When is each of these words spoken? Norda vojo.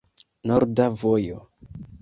Norda 0.51 0.87
vojo. 1.03 1.39